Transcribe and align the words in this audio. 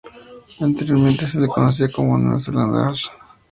Anteriormente 0.59 1.27
se 1.27 1.39
la 1.39 1.47
conocía 1.47 1.87
como 1.91 2.17
"'New 2.17 2.39
Zealand 2.39 2.73
Ash'". 2.89 3.05